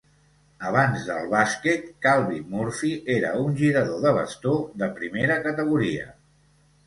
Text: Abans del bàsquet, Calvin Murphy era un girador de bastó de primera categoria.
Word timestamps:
Abans 0.67 1.03
del 1.09 1.27
bàsquet, 1.33 1.83
Calvin 2.05 2.47
Murphy 2.55 2.89
era 3.17 3.33
un 3.41 3.53
girador 3.61 4.01
de 4.07 4.13
bastó 4.19 4.57
de 4.83 4.87
primera 4.97 5.37
categoria. 5.47 6.09